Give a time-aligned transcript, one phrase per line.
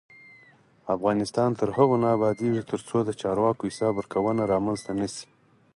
[0.95, 5.25] افغانستان تر هغو نه ابادیږي، ترڅو د چارواکو حساب ورکونه رامنځته نشي.